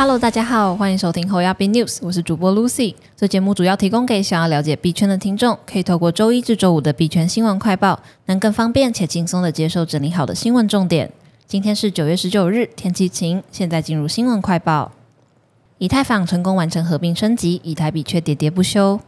[0.00, 2.94] Hello，大家好，欢迎收听后亚币 News，我是主播 Lucy。
[3.16, 11.10] 这节目主要提供给想要了解币圈的听众，可以透过周一至周五的币圈新闻快报，能更方便且轻松的接受整理好的新闻重点。
[11.48, 13.42] 今天是九月十九日，天气晴。
[13.50, 14.92] 现在进入新闻快报。
[15.78, 19.00] 以太坊成功完成合并升级，以太币却喋喋不休。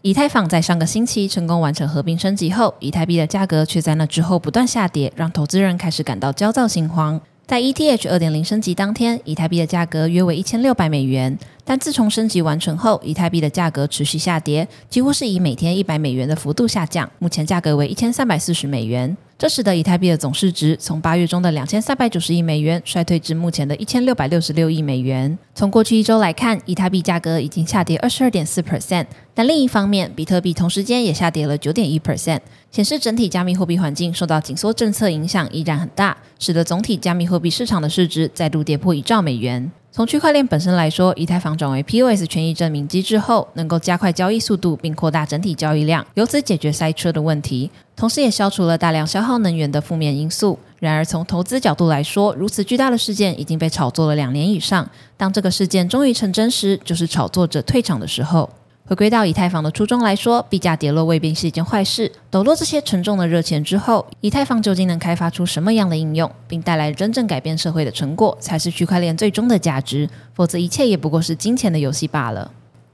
[0.00, 7.20] 以太坊在上个星期成功完成合并升级后，以太币的价格却在那之后不断下跌，让投资人开始感到焦躁心慌。
[7.46, 11.38] 在 ETH 二点零升级当天，以太币的价格约为一千六百美元。
[11.64, 17.08] 但自从升级完成后，以太币的价格持续下跌，几乎是以每天一百美元的幅度下降。
[17.20, 19.16] 目前价格为一千三百四十美元。
[19.38, 25.36] 这使得以太币的总市值从八月中的两千三百九十亿美元衰退至目前的一千六百六十六亿美元。
[25.54, 29.04] 从过去一周来看，以太币价格已经下跌二十二点四 percent。
[29.34, 39.70] 但另一方面，比特币同时间也下跌了九点一 percent，显示整体加密货币环境受到紧缩政策影响依然很大，使得总体加密货币市场的市值再度跌破一兆美元。
[39.96, 50.58] 从区块链本身来说，以太坊转为 POS 权益证明机制后，能够加快交易速度，并扩大整体交易量，由此解决塞车的问题，同时也消除了大量消耗能源的负面因素。
[50.80, 58.50] 然而，从投资角度来说，如此巨大的事件已经被炒作了两年以上，当这个事件终于成真时，就是炒作者退场的时候。
[58.88, 62.12] 回归到以太坊的初衷来说，币价跌落未必是一件坏事。
[62.30, 70.08] 抖落这些沉重的热钱之后，以太坊究竟能开发出什么样的应用，并带来真正改变社会的成果，才是区块链最终的价值。
[70.34, 72.52] 否则，一切也不过是金钱的游戏罢了。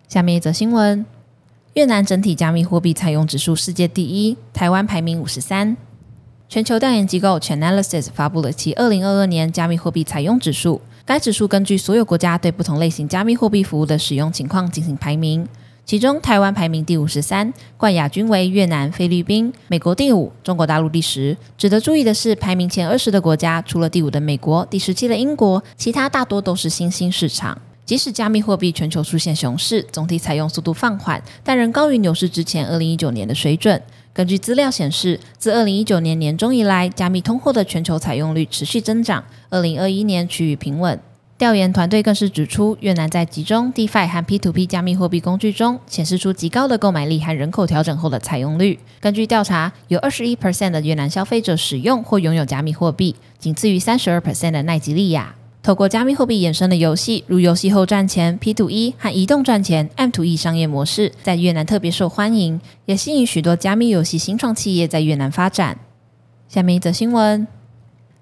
[0.08, 1.04] 下面一则新闻：
[1.74, 5.76] 越南整体加密货币采用指数世界第一，台湾排名五十三。
[6.48, 15.46] 全球调研机构 Chainalysis 发布了其二零二二年加密货币采用指数，该指数根据所有国家对不同类型加密货币服务的使用情况进行排名。
[15.84, 21.36] 其中，台湾排名第五十三，冠亚军为越南、菲律宾，美国第五，中国大陆第十。
[21.58, 27.60] 值得注意的是，排名前二十的国家，除了第五的美国、第十七的英国，其他大多都是新兴市场。
[27.84, 33.82] 即使加密货币全球出现熊市，总体采用速度放缓，但仍高于牛市之前二零一九年的水准。
[34.14, 40.99] 根据资料显示，自二零一九年年中以来，加密通货的全球采用率持续增长，二零二一年趋于平稳。
[41.42, 48.78] 调研团队更是指出，越南在集中 DeFi 和 P2P 加密货币工具中显示出极高的购买力和人口调整后的采用率。
[49.00, 55.34] 根据调查，有21%的越南消费者使用或拥有加密货币，仅次于32%的奈及利亚。
[55.64, 65.76] 透过加密货币衍生的游戏，如游戏后赚钱、P2E 和移动赚钱 M2E 商业模式，在越南特别受欢迎，也吸引许多加密游戏新创企业在越南发展。
[66.47, 67.62] 下面一则新闻。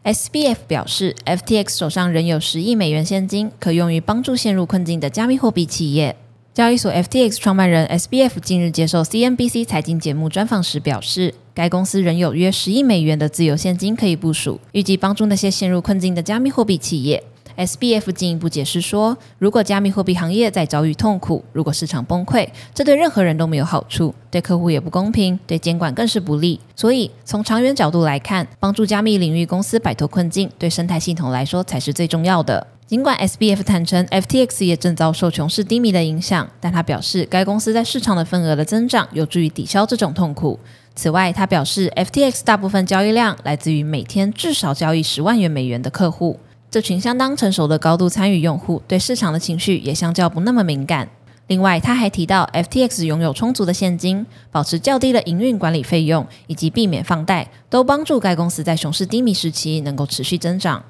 [0.03, 6.17] SBF 表示，FTX 手上仍有十亿美元现金，可用于帮助陷入困境的加密货币企业。
[6.55, 17.23] 交易所 FTX 创办人 SBF 近日接受 CNBC 财经节目专访时表示，该公司仍有约十亿美元的自由现金可以部署，预计帮助那些陷入困境的加密货币企业。
[17.57, 26.59] SBF 进一步解释说，如果加密货币行业在遭遇痛苦，如果市场崩溃，这对任何人都没有好处，对客户也不公平，对监管更是不利。
[26.75, 32.67] 所以，从长远角度来看，帮助加密领域公司摆脱困境，对生态系统来说才是最重要的。
[32.87, 40.59] 尽管 SBF 坦诚 FTX 也正遭受熊市低迷的影响，但他表示该公司在市场的份额的增长有助于抵消这种痛苦。
[40.97, 46.41] 此外，他表示 FTX 大部分交易量来自于每天至少交易十万元美元的客户。
[46.71, 51.09] 这群相当成熟的高度参与用户，对市场的情绪也相较不那么敏感。
[51.49, 60.85] 另外，他还提到，FTX 拥有充足的现金，保持较低的营运管理费用，以及避免放贷，都帮助该公司在熊市低迷时期能够持续增长。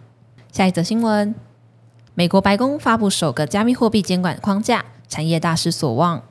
[0.52, 1.34] 下一则新闻：
[2.12, 6.22] 美国白宫发布首个加密货币监管框架，产业大失所望。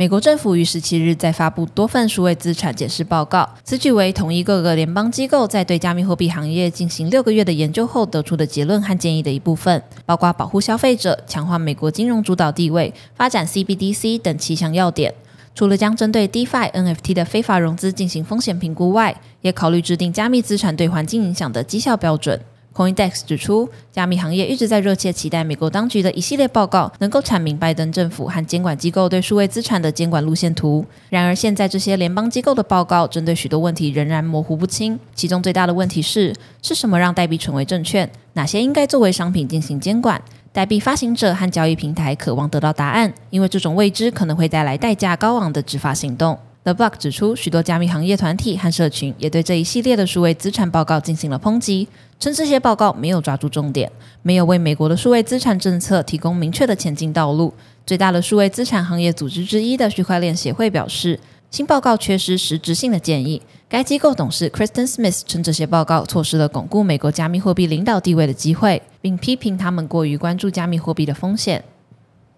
[0.00, 15.12] 美国政府于十七日在发布多份数位资产检视报告，此举为统一各个联邦机构在对加密货币行业进行六个月的研究后得出的结论和建议的一部分，包括保护消费者、强化美国金融主导地位、发展 CBDC 等七项要点。
[15.52, 22.40] 除了将针对 DeFi NFT 的非法融资进行风险评估外，也考虑制定加密资产对环境影响的绩效标准。
[22.78, 30.86] CoinDex 指出，加密行业一直在热切期待美国当局的一系列报告，能够阐明拜登政府和监管机构对数位资产的监管路线图。
[31.10, 34.96] 然而，现在这些联邦机构的报告针对许多问题仍然模糊不清。
[35.12, 36.32] 其中最大的问题是：
[36.62, 38.08] 是什么让代币成为证券？
[38.34, 40.22] 哪些应该作为商品进行监管？
[40.52, 46.38] 代币发行者和交易平台渴望得到答案，因为这种未知可能会带来代价高昂的执法行动。
[46.64, 51.88] The Block 指出，许多加密行业团体和社群也对这一系列的数位资产报告进行了抨击，
[52.20, 53.90] 称这些报告没有抓住重点，
[54.22, 57.54] 没有为美国的数位资产政策提供明确的前进道路。
[57.86, 61.18] 最大的数位资产行业组织之一的区块链协会表示，
[61.50, 63.40] 新报告缺失实质性的建议。
[63.66, 71.64] 该机构董事 Kristen Smith 称这些报告错失了巩固美国加密货币领导地位的机会，并批评他们过于关注加密货币的风险。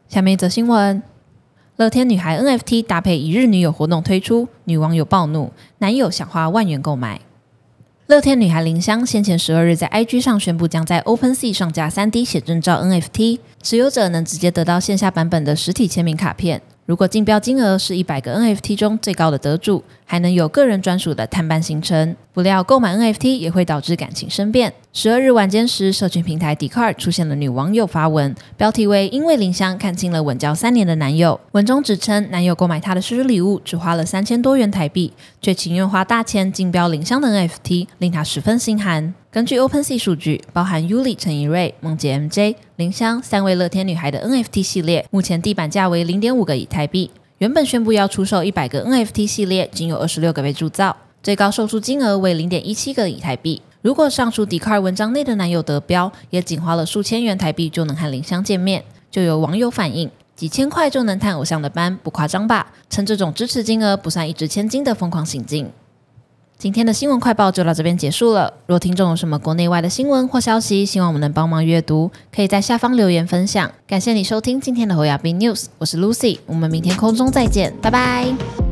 [0.08, 1.02] 下面一则新闻：
[1.80, 7.22] 乐天女孩 NFT 搭配一日女友活动推出，女网友暴怒，男友想花万元购买。
[8.06, 16.60] 乐天女孩林香先前十二日在 IG 上宣布，将在 OpenSea 上架 3D 写真照 NFT，持有者能直接得到线下版本的实体签名卡片。
[16.90, 22.16] 如果竞标金额是一百个 NFT 中最高的得主，还能有个人专属的探班行程。
[22.32, 24.72] 不料购买 NFT 也会导致感情生变。
[24.92, 31.38] 十二日晚间时，社群平台 d i c a r d 出现了女网友发文，标题为“因为林香看清了稳交三年的男友”。
[31.54, 39.14] 文中指称，男友购买她的生日礼物只花了三千多元台币，却情愿花大钱竞标林香的 NFT，令她十分心寒。
[39.32, 47.08] 根据 OpenSea 数据，包含 Yuli、陈怡瑞、梦洁 MJ、林香三位乐天女孩的 NFT 系列，目前地板价为零点五个以太币。
[47.38, 53.62] 原本宣布要出售一百个 NFT 系列，仅有二十六个被铸造，最高售出金额为零点一七个以太币。
[53.82, 58.82] 如果上述迪卡尔文章内的男友得标，也仅花了数千元台币就能和林香见面，
[59.12, 62.66] 就有网友反映，几千块就能探偶像的班，不夸张吧？
[62.90, 65.70] 称这种支持金额不算一掷千金的疯狂行径。
[66.60, 68.52] 今天的新闻快报就到这边结束了。
[68.66, 73.72] 若听众有什么国内外的新闻或消息，希望我们能帮忙阅读，可以在下方留言分享。
[73.86, 78.69] 感谢你收听今天的侯亚斌 News，我是 Lucy，我们明天空中再见，拜拜。